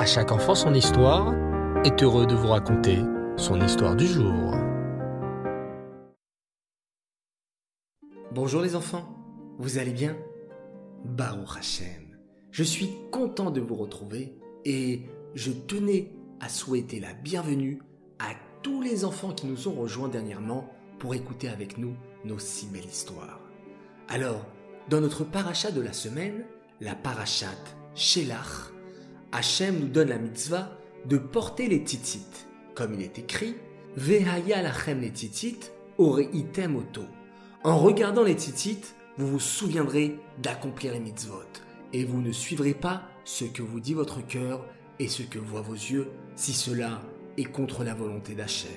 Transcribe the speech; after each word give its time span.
À 0.00 0.06
chaque 0.06 0.32
enfant 0.32 0.54
son 0.54 0.72
histoire 0.72 1.34
est 1.84 2.02
heureux 2.02 2.26
de 2.26 2.34
vous 2.34 2.46
raconter 2.46 3.00
son 3.36 3.60
histoire 3.60 3.94
du 3.94 4.06
jour. 4.06 4.54
Bonjour 8.32 8.62
les 8.62 8.76
enfants, 8.76 9.14
vous 9.58 9.76
allez 9.76 9.92
bien? 9.92 10.16
Baruch 11.04 11.58
Hashem, 11.58 12.16
je 12.50 12.62
suis 12.62 12.88
content 13.12 13.50
de 13.50 13.60
vous 13.60 13.74
retrouver 13.74 14.38
et 14.64 15.02
je 15.34 15.52
tenais 15.52 16.14
à 16.40 16.48
souhaiter 16.48 16.98
la 16.98 17.12
bienvenue 17.12 17.82
à 18.20 18.30
tous 18.62 18.80
les 18.80 19.04
enfants 19.04 19.34
qui 19.34 19.48
nous 19.48 19.68
ont 19.68 19.74
rejoints 19.74 20.08
dernièrement 20.08 20.66
pour 20.98 21.14
écouter 21.14 21.50
avec 21.50 21.76
nous 21.76 21.94
nos 22.24 22.38
si 22.38 22.68
belles 22.68 22.86
histoires. 22.86 23.42
Alors, 24.08 24.46
dans 24.88 25.02
notre 25.02 25.24
paracha 25.24 25.70
de 25.70 25.82
la 25.82 25.92
semaine, 25.92 26.46
la 26.80 26.94
parachat 26.94 27.48
Shelach, 27.94 28.72
Hachem 29.32 29.78
nous 29.78 29.88
donne 29.88 30.08
la 30.08 30.18
mitzvah 30.18 30.70
de 31.06 31.16
porter 31.16 31.68
les 31.68 31.84
titites, 31.84 32.48
comme 32.74 32.94
il 32.94 33.02
est 33.02 33.18
écrit 33.18 33.54
Vehaya 33.96 34.62
lachem 34.62 35.00
les 35.00 35.12
titites, 35.12 35.72
item 36.32 36.76
oto. 36.76 37.02
En 37.62 37.78
regardant 37.78 38.24
les 38.24 38.36
titites, 38.36 38.96
vous 39.18 39.26
vous 39.26 39.40
souviendrez 39.40 40.18
d'accomplir 40.42 40.92
les 40.92 41.00
mitzvot, 41.00 41.42
et 41.92 42.04
vous 42.04 42.20
ne 42.20 42.32
suivrez 42.32 42.74
pas 42.74 43.02
ce 43.24 43.44
que 43.44 43.62
vous 43.62 43.80
dit 43.80 43.94
votre 43.94 44.26
cœur 44.26 44.66
et 44.98 45.08
ce 45.08 45.22
que 45.22 45.38
voient 45.38 45.60
vos 45.60 45.74
yeux, 45.74 46.08
si 46.34 46.52
cela 46.52 47.00
est 47.36 47.44
contre 47.44 47.84
la 47.84 47.94
volonté 47.94 48.34
d'Hachem. 48.34 48.70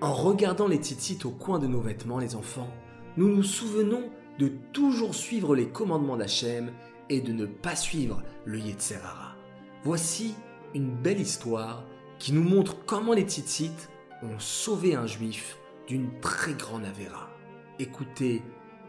En 0.00 0.12
regardant 0.12 0.68
les 0.68 0.80
titites 0.80 1.24
au 1.24 1.30
coin 1.30 1.58
de 1.58 1.66
nos 1.66 1.80
vêtements, 1.80 2.18
les 2.18 2.34
enfants, 2.34 2.72
nous 3.16 3.28
nous 3.28 3.42
souvenons 3.42 4.10
de 4.38 4.48
toujours 4.72 5.14
suivre 5.14 5.54
les 5.54 5.68
commandements 5.68 6.16
d'Hachem 6.16 6.72
et 7.08 7.20
de 7.20 7.32
ne 7.32 7.46
pas 7.46 7.76
suivre 7.76 8.22
le 8.44 8.58
Yetzerara. 8.58 9.39
Voici 9.82 10.34
une 10.74 10.90
belle 10.90 11.20
histoire 11.20 11.84
qui 12.18 12.34
nous 12.34 12.42
montre 12.42 12.84
comment 12.84 13.14
les 13.14 13.24
titites 13.24 13.88
ont 14.22 14.38
sauvé 14.38 14.94
un 14.94 15.06
juif 15.06 15.56
d'une 15.88 16.20
très 16.20 16.52
grande 16.52 16.84
avéra. 16.84 17.30
Écoutez 17.78 18.42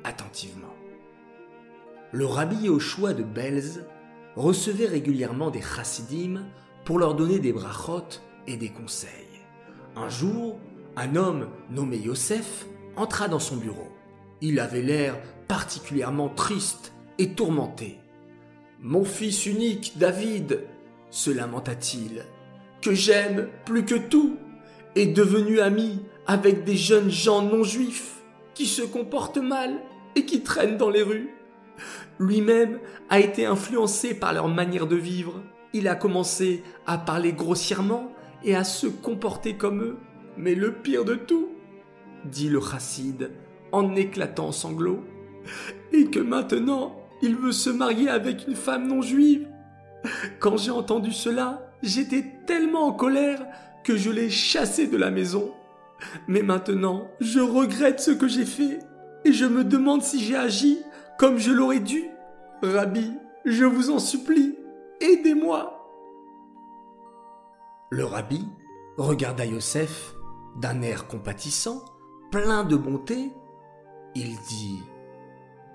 attentivement. 0.03 0.75
Le 2.11 2.25
rabbi 2.25 2.67
choix 2.81 3.13
de 3.13 3.23
Belz 3.23 3.85
recevait 4.35 4.85
régulièrement 4.85 5.49
des 5.49 5.61
chassidim 5.61 6.41
pour 6.83 6.99
leur 6.99 7.15
donner 7.15 7.39
des 7.39 7.53
brachot 7.53 8.19
et 8.45 8.57
des 8.57 8.69
conseils. 8.69 9.39
Un 9.95 10.09
jour, 10.09 10.59
un 10.97 11.15
homme 11.15 11.47
nommé 11.69 11.99
Yosef 11.99 12.65
entra 12.97 13.29
dans 13.29 13.39
son 13.39 13.55
bureau. 13.55 13.87
Il 14.41 14.59
avait 14.59 14.81
l'air 14.81 15.17
particulièrement 15.47 16.27
triste 16.27 16.91
et 17.17 17.33
tourmenté. 17.33 17.97
Mon 18.81 19.05
fils 19.05 19.45
unique, 19.45 19.93
David, 19.97 20.65
se 21.11 21.29
lamenta-t-il, 21.29 22.25
que 22.81 22.93
j'aime 22.93 23.47
plus 23.65 23.85
que 23.85 23.95
tout, 23.95 24.37
est 24.95 25.07
devenu 25.07 25.59
ami 25.59 26.01
avec 26.25 26.63
des 26.63 26.75
jeunes 26.75 27.09
gens 27.09 27.41
non 27.41 27.63
juifs 27.63 28.21
qui 28.53 28.65
se 28.65 28.81
comportent 28.81 29.37
mal 29.37 29.79
et 30.15 30.25
qui 30.25 30.41
traînent 30.41 30.77
dans 30.77 30.89
les 30.89 31.03
rues. 31.03 31.29
Lui-même 32.19 32.79
a 33.09 33.19
été 33.19 33.45
influencé 33.45 34.13
par 34.13 34.33
leur 34.33 34.47
manière 34.47 34.87
de 34.87 34.95
vivre. 34.95 35.41
Il 35.73 35.87
a 35.87 35.95
commencé 35.95 36.63
à 36.85 36.97
parler 36.97 37.33
grossièrement 37.33 38.11
et 38.43 38.55
à 38.55 38.63
se 38.63 38.87
comporter 38.87 39.55
comme 39.55 39.81
eux. 39.81 39.97
Mais 40.37 40.55
le 40.55 40.73
pire 40.73 41.05
de 41.05 41.15
tout, 41.15 41.49
dit 42.25 42.49
le 42.49 42.61
chassid 42.61 43.31
en 43.71 43.95
éclatant 43.95 44.47
en 44.47 44.51
sanglots, 44.51 45.03
et 45.93 46.05
que 46.05 46.19
maintenant 46.19 46.95
il 47.21 47.35
veut 47.35 47.51
se 47.51 47.69
marier 47.69 48.09
avec 48.09 48.47
une 48.47 48.55
femme 48.55 48.87
non 48.87 49.01
juive. 49.01 49.47
Quand 50.39 50.57
j'ai 50.57 50.71
entendu 50.71 51.11
cela, 51.11 51.71
j'étais 51.81 52.25
tellement 52.45 52.87
en 52.87 52.93
colère 52.93 53.45
que 53.83 53.95
je 53.95 54.09
l'ai 54.09 54.29
chassé 54.29 54.87
de 54.87 54.97
la 54.97 55.11
maison. 55.11 55.53
Mais 56.27 56.41
maintenant, 56.41 57.07
je 57.19 57.39
regrette 57.39 57.99
ce 57.99 58.11
que 58.11 58.27
j'ai 58.27 58.45
fait 58.45 58.79
et 59.25 59.33
je 59.33 59.45
me 59.45 59.63
demande 59.63 60.01
si 60.01 60.19
j'ai 60.19 60.35
agi 60.35 60.79
comme 61.19 61.37
je 61.37 61.51
l'aurais 61.51 61.79
dû. 61.79 62.05
Rabbi, 62.63 63.13
je 63.45 63.65
vous 63.65 63.91
en 63.91 63.99
supplie, 63.99 64.55
aidez-moi. 64.99 65.77
Le 67.91 68.05
rabbi 68.05 68.47
regarda 68.97 69.45
Yosef 69.45 70.13
d'un 70.59 70.81
air 70.81 71.07
compatissant, 71.07 71.83
plein 72.31 72.63
de 72.63 72.75
bonté. 72.75 73.31
Il 74.15 74.35
dit 74.47 74.79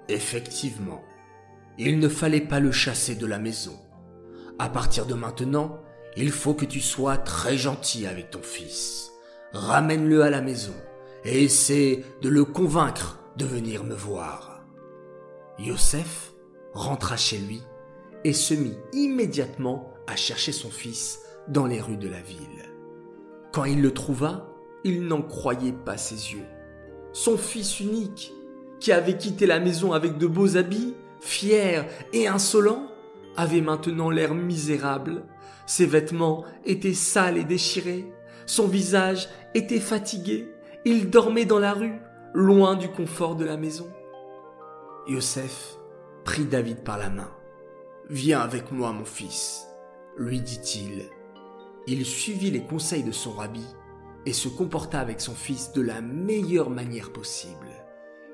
Effectivement, 0.08 1.02
il 1.78 1.98
ne 1.98 2.08
fallait 2.08 2.40
pas 2.40 2.60
le 2.60 2.72
chasser 2.72 3.14
de 3.14 3.26
la 3.26 3.38
maison. 3.38 3.78
À 4.58 4.70
partir 4.70 5.04
de 5.06 5.14
maintenant, 5.14 5.82
il 6.16 6.30
faut 6.30 6.54
que 6.54 6.64
tu 6.64 6.80
sois 6.80 7.18
très 7.18 7.58
gentil 7.58 8.06
avec 8.06 8.30
ton 8.30 8.42
fils. 8.42 9.12
Ramène-le 9.52 10.22
à 10.22 10.30
la 10.30 10.40
maison 10.40 10.74
et 11.24 11.44
essaie 11.44 12.04
de 12.22 12.28
le 12.28 12.44
convaincre 12.44 13.18
de 13.36 13.44
venir 13.44 13.84
me 13.84 13.94
voir. 13.94 14.64
Yosef 15.58 16.32
rentra 16.72 17.16
chez 17.16 17.38
lui 17.38 17.62
et 18.24 18.32
se 18.32 18.54
mit 18.54 18.76
immédiatement 18.92 19.92
à 20.06 20.16
chercher 20.16 20.52
son 20.52 20.70
fils 20.70 21.20
dans 21.48 21.66
les 21.66 21.80
rues 21.80 21.98
de 21.98 22.08
la 22.08 22.20
ville. 22.20 22.40
Quand 23.52 23.64
il 23.64 23.82
le 23.82 23.92
trouva, 23.92 24.48
il 24.84 25.06
n'en 25.06 25.22
croyait 25.22 25.72
pas 25.72 25.96
ses 25.96 26.32
yeux. 26.32 26.46
Son 27.12 27.36
fils 27.36 27.80
unique, 27.80 28.32
qui 28.80 28.92
avait 28.92 29.16
quitté 29.16 29.46
la 29.46 29.60
maison 29.60 29.92
avec 29.92 30.18
de 30.18 30.26
beaux 30.26 30.56
habits, 30.56 30.94
fier 31.20 31.86
et 32.12 32.28
insolent, 32.28 32.88
avait 33.36 33.60
maintenant 33.60 34.10
l'air 34.10 34.34
misérable. 34.34 35.24
Ses 35.66 35.86
vêtements 35.86 36.44
étaient 36.64 36.94
sales 36.94 37.38
et 37.38 37.44
déchirés. 37.44 38.06
Son 38.46 38.68
visage 38.68 39.28
était 39.54 39.80
fatigué. 39.80 40.48
Il 40.84 41.10
dormait 41.10 41.44
dans 41.44 41.58
la 41.58 41.72
rue, 41.72 41.98
loin 42.34 42.76
du 42.76 42.88
confort 42.88 43.36
de 43.36 43.44
la 43.44 43.56
maison. 43.56 43.90
Yosef 45.08 45.76
prit 46.24 46.44
David 46.44 46.82
par 46.84 46.98
la 46.98 47.10
main. 47.10 47.30
Viens 48.08 48.40
avec 48.40 48.70
moi, 48.70 48.92
mon 48.92 49.04
fils, 49.04 49.66
lui 50.16 50.40
dit-il. 50.40 51.04
Il 51.88 52.04
suivit 52.04 52.50
les 52.50 52.62
conseils 52.62 53.04
de 53.04 53.12
son 53.12 53.32
rabbi 53.32 53.64
et 54.26 54.32
se 54.32 54.48
comporta 54.48 55.00
avec 55.00 55.20
son 55.20 55.34
fils 55.34 55.72
de 55.72 55.82
la 55.82 56.00
meilleure 56.00 56.70
manière 56.70 57.12
possible. 57.12 57.68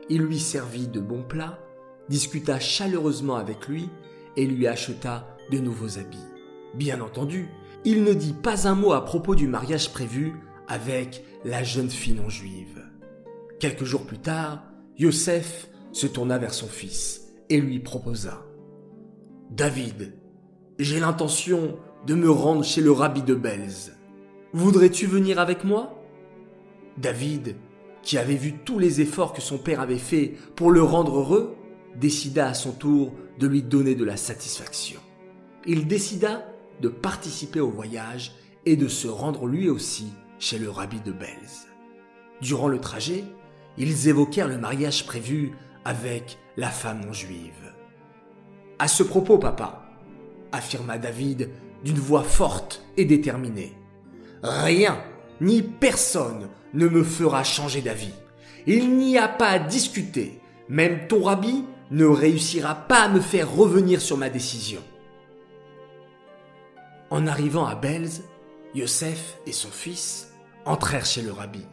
Il 0.08 0.22
lui 0.22 0.40
servit 0.40 0.88
de 0.88 1.00
bons 1.00 1.22
plats, 1.22 1.58
discuta 2.08 2.58
chaleureusement 2.58 3.36
avec 3.36 3.68
lui 3.68 3.88
et 4.36 4.46
lui 4.46 4.66
acheta 4.66 5.36
de 5.50 5.58
nouveaux 5.58 5.98
habits. 5.98 6.18
Bien 6.74 7.00
entendu, 7.00 7.48
il 7.84 8.04
ne 8.04 8.12
dit 8.12 8.34
pas 8.34 8.68
un 8.68 8.74
mot 8.74 8.92
à 8.92 9.04
propos 9.04 9.34
du 9.34 9.46
mariage 9.46 9.92
prévu 9.92 10.34
avec 10.68 11.24
la 11.44 11.62
jeune 11.62 11.90
fille 11.90 12.14
non 12.14 12.28
juive. 12.28 12.82
Quelques 13.58 13.84
jours 13.84 14.06
plus 14.06 14.18
tard, 14.18 14.64
Yosef 14.98 15.68
se 15.92 16.06
tourna 16.06 16.38
vers 16.38 16.54
son 16.54 16.68
fils 16.68 17.22
et 17.48 17.60
lui 17.60 17.78
proposa 17.78 18.44
David, 19.50 20.14
j'ai 20.78 21.00
l'intention 21.00 21.76
de 22.06 22.14
me 22.14 22.30
rendre 22.30 22.64
chez 22.64 22.80
le 22.80 22.90
rabbi 22.90 23.22
de 23.22 23.34
Belz. 23.34 23.92
Voudrais-tu 24.54 25.06
venir 25.06 25.38
avec 25.38 25.64
moi? 25.64 26.02
David 26.96 27.56
qui 28.02 28.18
avait 28.18 28.36
vu 28.36 28.54
tous 28.64 28.78
les 28.78 29.00
efforts 29.00 29.32
que 29.32 29.40
son 29.40 29.58
père 29.58 29.80
avait 29.80 29.98
faits 29.98 30.36
pour 30.54 30.70
le 30.70 30.82
rendre 30.82 31.18
heureux, 31.18 31.54
décida 31.96 32.48
à 32.48 32.54
son 32.54 32.72
tour 32.72 33.12
de 33.38 33.46
lui 33.46 33.62
donner 33.62 33.94
de 33.94 34.04
la 34.04 34.16
satisfaction. 34.16 35.00
Il 35.66 35.86
décida 35.86 36.46
de 36.80 36.88
participer 36.88 37.60
au 37.60 37.70
voyage 37.70 38.32
et 38.66 38.76
de 38.76 38.88
se 38.88 39.08
rendre 39.08 39.46
lui 39.46 39.68
aussi 39.68 40.12
chez 40.38 40.58
le 40.58 40.70
rabbi 40.70 41.00
de 41.00 41.12
Belz. 41.12 41.68
Durant 42.40 42.68
le 42.68 42.80
trajet, 42.80 43.24
ils 43.78 44.08
évoquèrent 44.08 44.48
le 44.48 44.58
mariage 44.58 45.06
prévu 45.06 45.52
avec 45.84 46.38
la 46.56 46.68
femme 46.68 47.04
non 47.04 47.12
juive. 47.12 47.72
À 48.78 48.88
ce 48.88 49.02
propos, 49.02 49.38
papa, 49.38 49.84
affirma 50.50 50.98
David 50.98 51.50
d'une 51.84 51.98
voix 51.98 52.24
forte 52.24 52.84
et 52.96 53.04
déterminée, 53.04 53.72
rien 54.42 55.02
ni 55.40 55.62
personne 55.62 56.48
ne 56.74 56.88
me 56.88 57.02
fera 57.02 57.44
changer 57.44 57.80
d'avis. 57.80 58.14
Il 58.66 58.96
n'y 58.96 59.18
a 59.18 59.28
pas 59.28 59.48
à 59.48 59.58
discuter. 59.58 60.40
Même 60.68 61.06
ton 61.08 61.22
rabbi 61.22 61.64
ne 61.92 62.06
réussira 62.06 62.74
pas 62.74 63.02
à 63.02 63.08
me 63.08 63.20
faire 63.20 63.54
revenir 63.54 64.00
sur 64.00 64.16
ma 64.16 64.30
décision. 64.30 64.80
En 67.10 67.26
arrivant 67.26 67.66
à 67.66 67.74
Belz, 67.74 68.22
Yosef 68.74 69.36
et 69.46 69.52
son 69.52 69.68
fils 69.68 70.32
entrèrent 70.64 71.04
chez 71.04 71.20
le 71.20 71.32
rabbi. 71.32 71.66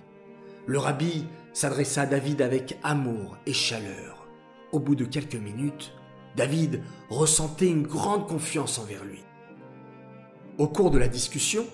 Le 0.68 0.78
rabbi 0.78 1.26
s'adressa 1.54 2.02
à 2.02 2.06
David 2.06 2.42
avec 2.42 2.78
amour 2.84 3.38
et 3.46 3.54
chaleur. 3.54 4.28
Au 4.74 4.80
bout 4.80 4.96
de 4.96 5.06
quelques 5.06 5.36
minutes, 5.36 5.94
David 6.36 6.84
ressentait 7.10 7.70
une 7.70 7.88
grande 7.88 8.28
confiance 8.28 8.78
envers 8.78 9.06
lui. 9.06 9.24
Au 10.58 10.68
cours 10.68 10.92
de 10.92 11.00
la 11.00 11.08
discussion, 11.08 11.66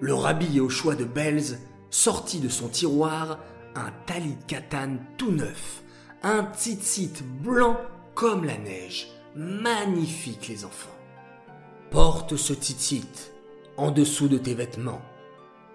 le 0.00 0.14
rabbi 0.14 0.60
au 0.60 0.68
choix 0.68 0.94
de 0.94 1.04
Belz 1.04 1.58
sortit 1.90 2.38
de 2.38 2.48
son 2.48 2.68
tiroir 2.68 3.40
un 3.74 3.90
talit 4.06 4.38
katan 4.46 4.98
tout 5.18 5.32
neuf, 5.32 5.82
un 6.22 6.46
tzitzit 6.52 7.22
blanc 7.42 7.80
comme 8.14 8.44
la 8.44 8.58
neige. 8.58 9.08
Magnifique 9.34 10.48
les 10.48 10.64
enfants. 10.64 10.90
Porte 11.90 12.36
ce 12.36 12.52
tzitzit, 12.52 13.32
en 13.76 13.90
dessous 13.90 14.28
de 14.28 14.38
tes 14.38 14.54
vêtements, 14.54 15.02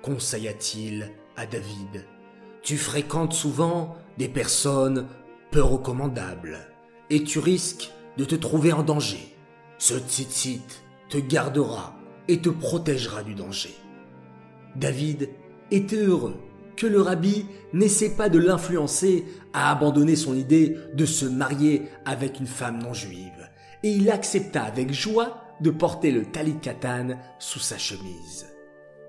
conseilla-t-il 0.02 1.12
à 1.36 1.46
David. 1.46 2.06
Tu 2.62 2.78
fréquentes 2.78 3.34
souvent 3.34 3.96
des 4.18 4.28
personnes 4.28 5.08
peu 5.52 5.62
recommandables 5.62 6.60
et 7.10 7.24
tu 7.24 7.40
risques 7.40 7.92
de 8.18 8.26
te 8.26 8.36
trouver 8.36 8.72
en 8.74 8.84
danger. 8.84 9.36
Ce 9.78 9.96
tzitzit 9.96 10.84
te 11.10 11.18
gardera 11.18 11.96
et 12.28 12.40
te 12.40 12.50
protégera 12.50 13.24
du 13.24 13.36
danger. 13.36 13.76
David 14.76 15.30
était 15.72 15.96
heureux 15.96 16.36
que 16.76 16.88
le 16.88 17.02
rabbi 17.02 17.46
n'essaie 17.74 18.16
pas 18.16 18.30
de 18.30 18.40
l'influencer 18.40 19.26
à 19.54 19.72
abandonner 19.72 20.16
son 20.16 20.36
idée 20.36 20.78
de 20.94 21.06
se 21.06 21.26
marier 21.26 21.84
avec 22.06 22.40
une 22.40 22.48
femme 22.48 22.82
non 22.82 22.94
juive, 22.94 23.50
et 23.84 23.90
il 23.90 24.10
accepta 24.10 24.64
avec 24.64 24.92
joie 24.92 25.42
de 25.62 25.70
porter 25.70 26.12
le 26.12 26.26
talit 26.26 26.60
katan 26.60 27.18
sous 27.40 27.60
sa 27.60 27.78
chemise. 27.78 28.48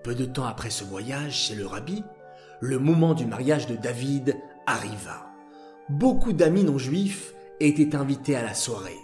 Peu 0.05 0.15
de 0.15 0.25
temps 0.25 0.47
après 0.47 0.71
ce 0.71 0.85
voyage 0.85 1.35
chez 1.35 1.55
le 1.55 1.67
rabbi, 1.67 2.03
le 2.61 2.79
moment 2.79 3.15
du 3.15 3.27
mariage 3.27 3.67
de 3.67 3.77
David 3.77 4.37
arriva. 4.67 5.33
Beaucoup 5.89 6.33
d'amis 6.33 6.65
non 6.65 6.79
juifs 6.79 7.35
étaient 7.61 7.97
invités 7.97 8.37
à 8.37 8.43
la 8.43 8.55
soirée, 8.55 9.01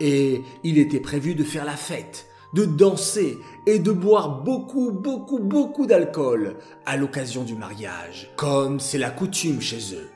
et 0.00 0.40
il 0.64 0.78
était 0.78 1.00
prévu 1.00 1.34
de 1.34 1.44
faire 1.44 1.64
la 1.64 1.76
fête, 1.76 2.26
de 2.54 2.64
danser 2.64 3.38
et 3.66 3.78
de 3.78 3.92
boire 3.92 4.42
beaucoup, 4.42 4.92
beaucoup, 4.92 5.38
beaucoup 5.38 5.86
d'alcool 5.86 6.56
à 6.84 6.96
l'occasion 6.96 7.44
du 7.44 7.54
mariage, 7.54 8.30
comme 8.36 8.80
c'est 8.80 8.98
la 8.98 9.10
coutume 9.10 9.60
chez 9.60 9.94
eux. 9.94 10.08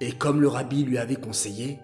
Et 0.00 0.12
comme 0.12 0.40
le 0.40 0.48
rabbi 0.48 0.84
lui 0.84 0.98
avait 0.98 1.16
conseillé, 1.16 1.80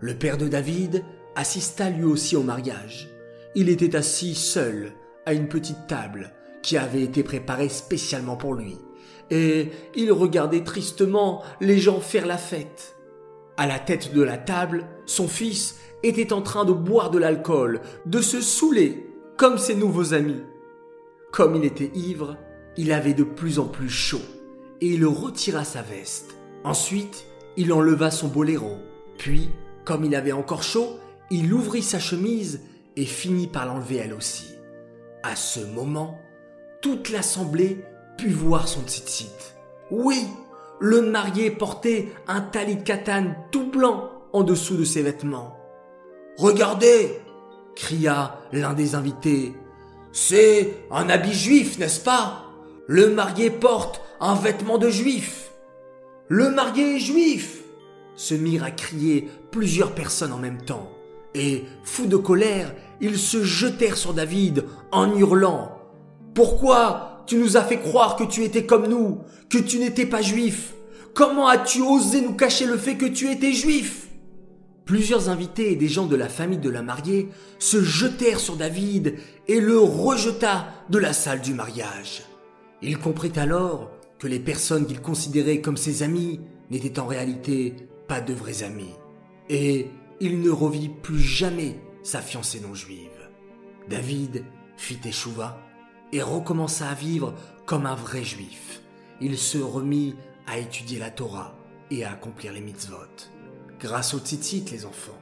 le 0.00 0.14
père 0.14 0.38
de 0.38 0.48
David 0.48 1.04
assista 1.36 1.90
lui 1.90 2.04
aussi 2.04 2.36
au 2.36 2.42
mariage. 2.42 3.08
Il 3.54 3.68
était 3.68 3.96
assis 3.96 4.34
seul 4.34 4.92
à 5.26 5.32
une 5.32 5.48
petite 5.48 5.86
table 5.86 6.32
qui 6.62 6.76
avait 6.76 7.02
été 7.02 7.22
préparée 7.22 7.68
spécialement 7.68 8.36
pour 8.36 8.54
lui, 8.54 8.76
et 9.30 9.70
il 9.94 10.12
regardait 10.12 10.64
tristement 10.64 11.42
les 11.60 11.78
gens 11.78 12.00
faire 12.00 12.26
la 12.26 12.38
fête. 12.38 12.96
À 13.56 13.66
la 13.66 13.78
tête 13.78 14.12
de 14.12 14.22
la 14.22 14.36
table, 14.36 14.86
son 15.06 15.28
fils 15.28 15.76
était 16.02 16.32
en 16.32 16.42
train 16.42 16.64
de 16.64 16.72
boire 16.72 17.10
de 17.10 17.18
l'alcool, 17.18 17.80
de 18.06 18.20
se 18.20 18.40
saouler 18.40 19.13
comme 19.36 19.58
ses 19.58 19.74
nouveaux 19.74 20.14
amis. 20.14 20.42
Comme 21.32 21.56
il 21.56 21.64
était 21.64 21.90
ivre, 21.94 22.36
il 22.76 22.92
avait 22.92 23.14
de 23.14 23.24
plus 23.24 23.58
en 23.58 23.66
plus 23.66 23.88
chaud 23.88 24.22
et 24.80 24.88
il 24.88 25.04
retira 25.04 25.64
sa 25.64 25.82
veste. 25.82 26.36
Ensuite, 26.62 27.26
il 27.56 27.72
enleva 27.72 28.10
son 28.10 28.28
boléro. 28.28 28.76
Puis, 29.18 29.50
comme 29.84 30.04
il 30.04 30.14
avait 30.14 30.32
encore 30.32 30.62
chaud, 30.62 30.98
il 31.30 31.52
ouvrit 31.52 31.82
sa 31.82 31.98
chemise 31.98 32.60
et 32.96 33.04
finit 33.04 33.46
par 33.46 33.66
l'enlever 33.66 33.96
elle 33.96 34.14
aussi. 34.14 34.54
À 35.22 35.36
ce 35.36 35.60
moment, 35.60 36.18
toute 36.80 37.10
l'assemblée 37.10 37.84
put 38.18 38.30
voir 38.30 38.68
son 38.68 38.82
tzitzit. 38.82 39.54
Oui, 39.90 40.24
le 40.80 41.02
marié 41.02 41.50
portait 41.50 42.08
un 42.28 42.40
talit 42.40 42.82
katan 42.84 43.34
tout 43.50 43.70
blanc 43.70 44.10
en 44.32 44.42
dessous 44.42 44.76
de 44.76 44.84
ses 44.84 45.02
vêtements. 45.02 45.56
Regardez, 46.36 47.20
cria 47.74 48.38
l'un 48.52 48.74
des 48.74 48.94
invités. 48.94 49.54
C'est 50.12 50.76
un 50.90 51.08
habit 51.08 51.34
juif, 51.34 51.78
n'est-ce 51.78 52.00
pas? 52.00 52.44
Le 52.86 53.10
marié 53.10 53.50
porte 53.50 54.00
un 54.20 54.34
vêtement 54.34 54.78
de 54.78 54.88
juif. 54.90 55.50
Le 56.28 56.50
marié 56.50 56.96
est 56.96 57.00
juif 57.00 57.64
se 58.16 58.34
mirent 58.34 58.64
à 58.64 58.70
crier 58.70 59.28
plusieurs 59.50 59.92
personnes 59.92 60.32
en 60.32 60.38
même 60.38 60.62
temps. 60.62 60.90
Et, 61.34 61.64
fous 61.82 62.06
de 62.06 62.16
colère, 62.16 62.72
ils 63.00 63.18
se 63.18 63.42
jetèrent 63.42 63.96
sur 63.96 64.14
David 64.14 64.64
en 64.92 65.14
hurlant. 65.16 65.78
Pourquoi 66.34 67.24
tu 67.26 67.36
nous 67.36 67.56
as 67.56 67.62
fait 67.62 67.80
croire 67.80 68.16
que 68.16 68.24
tu 68.24 68.44
étais 68.44 68.66
comme 68.66 68.86
nous, 68.86 69.20
que 69.50 69.58
tu 69.58 69.78
n'étais 69.78 70.06
pas 70.06 70.22
juif? 70.22 70.74
Comment 71.12 71.48
as-tu 71.48 71.80
osé 71.80 72.20
nous 72.20 72.34
cacher 72.34 72.66
le 72.66 72.76
fait 72.76 72.96
que 72.96 73.06
tu 73.06 73.30
étais 73.30 73.52
juif? 73.52 74.08
Plusieurs 74.84 75.30
invités 75.30 75.72
et 75.72 75.76
des 75.76 75.88
gens 75.88 76.06
de 76.06 76.16
la 76.16 76.28
famille 76.28 76.58
de 76.58 76.68
la 76.68 76.82
mariée 76.82 77.30
se 77.58 77.82
jetèrent 77.82 78.40
sur 78.40 78.56
David 78.56 79.14
et 79.48 79.60
le 79.60 79.78
rejeta 79.78 80.68
de 80.90 80.98
la 80.98 81.14
salle 81.14 81.40
du 81.40 81.54
mariage. 81.54 82.22
Il 82.82 82.98
comprit 82.98 83.32
alors 83.36 83.90
que 84.18 84.26
les 84.26 84.40
personnes 84.40 84.86
qu'il 84.86 85.00
considérait 85.00 85.62
comme 85.62 85.78
ses 85.78 86.02
amis 86.02 86.40
n'étaient 86.70 86.98
en 86.98 87.06
réalité 87.06 87.74
pas 88.08 88.20
de 88.20 88.34
vrais 88.34 88.62
amis. 88.62 88.94
Et 89.48 89.88
il 90.20 90.40
ne 90.40 90.50
revit 90.50 90.90
plus 90.90 91.18
jamais 91.18 91.80
sa 92.02 92.20
fiancée 92.20 92.60
non 92.60 92.74
juive. 92.74 93.08
David 93.88 94.44
fit 94.76 95.00
échouva 95.04 95.58
et 96.12 96.20
recommença 96.20 96.88
à 96.88 96.94
vivre 96.94 97.34
comme 97.64 97.86
un 97.86 97.94
vrai 97.94 98.22
juif. 98.22 98.82
Il 99.20 99.38
se 99.38 99.58
remit 99.58 100.14
à 100.46 100.58
étudier 100.58 100.98
la 100.98 101.10
Torah 101.10 101.56
et 101.90 102.04
à 102.04 102.12
accomplir 102.12 102.52
les 102.52 102.60
mitzvot 102.60 103.33
grâce 103.84 104.14
au 104.14 104.18
tzitzit, 104.18 104.64
les 104.72 104.86
enfants. 104.86 105.20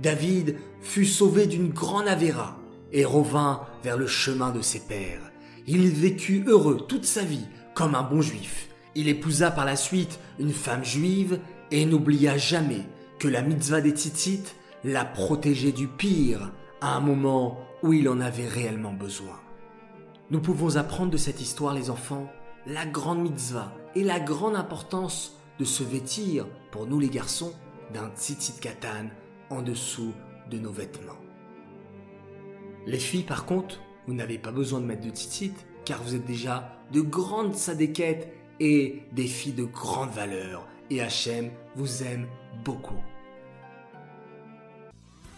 David 0.00 0.56
fut 0.80 1.06
sauvé 1.06 1.46
d'une 1.46 1.70
grande 1.70 2.08
avéra 2.08 2.58
et 2.90 3.04
revint 3.04 3.62
vers 3.84 3.96
le 3.96 4.08
chemin 4.08 4.50
de 4.50 4.60
ses 4.60 4.80
pères. 4.80 5.30
Il 5.68 5.88
vécut 5.88 6.42
heureux 6.48 6.84
toute 6.88 7.04
sa 7.04 7.22
vie 7.22 7.46
comme 7.74 7.94
un 7.94 8.02
bon 8.02 8.20
juif. 8.20 8.68
Il 8.96 9.08
épousa 9.08 9.52
par 9.52 9.64
la 9.64 9.76
suite 9.76 10.18
une 10.40 10.52
femme 10.52 10.84
juive 10.84 11.38
et 11.70 11.86
n'oublia 11.86 12.36
jamais 12.36 12.84
que 13.20 13.28
la 13.28 13.40
mitzvah 13.40 13.80
des 13.80 13.90
tzitzit 13.90 14.42
l'a 14.82 15.04
protégé 15.04 15.70
du 15.70 15.86
pire 15.86 16.50
à 16.80 16.96
un 16.96 17.00
moment 17.00 17.60
où 17.84 17.92
il 17.92 18.08
en 18.08 18.20
avait 18.20 18.48
réellement 18.48 18.92
besoin. 18.92 19.38
Nous 20.30 20.40
pouvons 20.40 20.76
apprendre 20.76 21.12
de 21.12 21.16
cette 21.16 21.40
histoire, 21.40 21.72
les 21.72 21.88
enfants, 21.88 22.26
la 22.66 22.84
grande 22.84 23.22
mitzvah 23.22 23.72
et 23.94 24.02
la 24.02 24.18
grande 24.18 24.56
importance 24.56 25.36
de 25.60 25.64
se 25.64 25.84
vêtir, 25.84 26.46
pour 26.72 26.86
nous 26.86 26.98
les 26.98 27.10
garçons, 27.10 27.52
d'un 27.92 28.10
tzitzit 28.16 28.60
katan 28.60 29.10
en 29.50 29.62
dessous 29.62 30.12
de 30.50 30.58
nos 30.58 30.72
vêtements. 30.72 31.18
Les 32.86 32.98
filles, 32.98 33.22
par 33.22 33.44
contre, 33.46 33.80
vous 34.06 34.14
n'avez 34.14 34.38
pas 34.38 34.50
besoin 34.52 34.80
de 34.80 34.86
mettre 34.86 35.02
de 35.02 35.10
tzitzit 35.10 35.54
car 35.84 36.02
vous 36.02 36.14
êtes 36.14 36.26
déjà 36.26 36.76
de 36.92 37.00
grandes 37.00 37.54
sadéquettes 37.54 38.32
et 38.60 39.02
des 39.12 39.26
filles 39.26 39.52
de 39.52 39.64
grande 39.64 40.10
valeur. 40.10 40.66
Et 40.90 41.00
Hachem 41.00 41.50
vous 41.76 42.02
aime 42.02 42.26
beaucoup. 42.64 43.00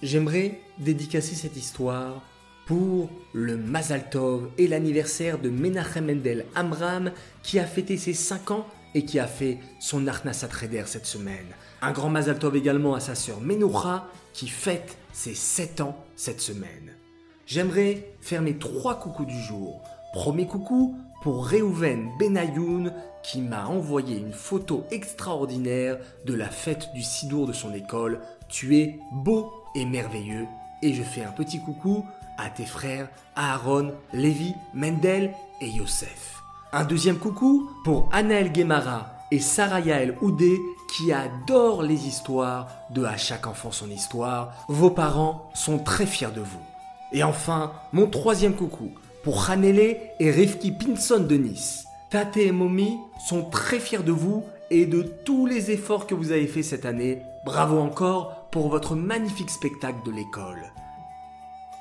J'aimerais 0.03 0.61
dédicacer 0.79 1.35
cette 1.35 1.57
histoire 1.57 2.23
pour 2.67 3.11
le 3.33 3.57
Mazal 3.57 4.09
Tov 4.11 4.51
et 4.59 4.67
l'anniversaire 4.67 5.39
de 5.39 5.51
Menachem 5.51 6.07
Mendel 6.07 6.47
Amram 6.55 7.13
qui 7.43 7.59
a 7.59 7.67
fêté 7.67 7.97
ses 7.97 8.15
5 8.15 8.51
ans 8.51 8.67
et 8.95 9.05
qui 9.05 9.19
a 9.19 9.27
fait 9.27 9.59
son 9.81 10.07
Arnasat 10.07 10.49
Reder 10.49 10.85
cette 10.87 11.07
semaine. 11.07 11.55
Un 11.83 11.93
grand 11.93 12.11
Mazal 12.11 12.39
Tov 12.39 12.57
également 12.57 12.95
à 12.95 13.01
sa 13.01 13.15
sœur 13.15 13.41
Menoucha 13.41 14.07
qui 14.33 14.49
fête 14.49 14.97
ses 15.13 15.35
7 15.35 15.81
ans 15.81 15.97
cette 16.17 16.41
semaine. 16.41 16.97
J'aimerais 17.47 18.09
faire 18.21 18.43
mes 18.43 18.57
trois 18.57 18.99
coucous 18.99 19.27
du 19.27 19.39
jour. 19.39 19.83
Premier 20.13 20.47
coucou 20.47 20.97
pour 21.23 21.51
Reuven 21.51 22.11
Benayoun 22.19 22.93
qui 23.23 23.41
m'a 23.41 23.67
envoyé 23.67 24.17
une 24.17 24.33
photo 24.33 24.85
extraordinaire 24.91 25.99
de 26.25 26.35
la 26.35 26.49
fête 26.49 26.93
du 26.95 27.03
Sidour 27.03 27.47
de 27.47 27.53
son 27.53 27.75
école. 27.75 28.21
Tu 28.49 28.77
es 28.79 28.99
beau 29.13 29.53
et 29.75 29.87
merveilleux. 29.87 30.47
Et 30.83 30.93
je 30.93 31.03
fais 31.03 31.25
un 31.25 31.33
petit 31.33 31.61
coucou 31.61 32.05
à 32.39 32.51
tes 32.51 32.67
frères 32.67 33.09
Aaron, 33.37 33.95
Lévi, 34.13 34.55
Mendel 34.75 35.33
et 35.61 35.69
Yosef. 35.69 36.44
Un 36.77 36.83
deuxième 36.83 37.19
coucou 37.19 37.71
pour 37.85 38.09
Anaël 38.11 38.51
Guémara 38.51 39.07
et 39.31 39.39
Sarah 39.39 39.79
Yael 39.79 40.19
Oudé 40.21 40.59
qui 40.89 41.13
adore 41.13 41.85
les 41.85 42.09
histoires 42.09 42.67
de 42.91 43.05
À 43.05 43.17
chaque 43.17 43.47
enfant 43.47 43.71
son 43.71 43.89
histoire. 43.89 44.53
Vos 44.67 44.91
parents 44.91 45.53
sont 45.55 45.79
très 45.79 46.05
fiers 46.05 46.33
de 46.35 46.41
vous. 46.41 46.59
Et 47.13 47.23
enfin, 47.23 47.71
mon 47.93 48.09
troisième 48.09 48.57
coucou 48.57 48.91
pour 49.23 49.49
Hanele 49.49 49.99
et 50.19 50.31
Rifki 50.33 50.73
Pinson 50.73 51.21
de 51.21 51.37
Nice. 51.37 51.85
Tate 52.11 52.39
et 52.39 52.51
Momi 52.51 52.99
sont 53.25 53.45
très 53.45 53.79
fiers 53.79 54.03
de 54.03 54.11
vous 54.11 54.43
et 54.73 54.87
de 54.87 55.03
tous 55.25 55.47
les 55.47 55.71
efforts 55.71 56.09
que 56.09 56.17
vous 56.17 56.33
avez 56.33 56.49
fait 56.49 56.65
cette 56.65 56.87
année. 56.87 57.23
Bravo 57.45 57.79
encore 57.79 58.49
pour 58.51 58.69
votre 58.69 58.97
magnifique 58.97 59.51
spectacle 59.51 60.05
de 60.05 60.11
l'école. 60.11 60.73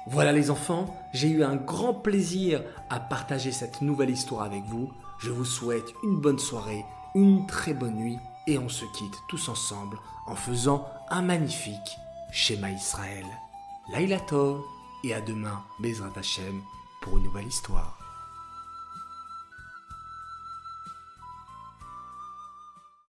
Voilà 0.08 0.34
les 0.34 0.52
enfants, 0.52 0.96
j'ai 1.14 1.30
eu 1.30 1.44
un 1.44 1.56
grand 1.56 1.94
plaisir 1.94 2.62
à 2.90 3.00
partager 3.00 3.52
cette 3.52 3.82
nouvelle 3.82 4.10
histoire 4.10 4.44
avec 4.44 4.64
vous. 4.66 4.90
Je 5.20 5.32
vous 5.32 5.46
souhaite 5.46 5.94
une 6.04 6.20
bonne 6.20 6.40
soirée 6.40 6.84
une 7.16 7.46
très 7.46 7.74
bonne 7.74 7.96
nuit 7.96 8.20
et 8.48 8.58
on 8.58 8.70
se 8.70 8.86
quitte 8.86 9.16
tous 9.28 9.50
ensemble 9.50 10.00
en 10.26 10.36
faisant 10.36 10.88
un 11.10 11.22
magnifique 11.22 11.98
schéma 12.32 12.72
Israël. 12.72 13.26
Laila 13.92 14.20
Tov 14.20 14.62
et 15.04 15.14
à 15.14 15.22
demain 15.22 15.64
Bezrat 15.80 16.18
Hashem 16.18 16.62
pour 17.02 17.18
une 17.18 17.26
nouvelle 17.26 17.48
histoire. 17.48 18.03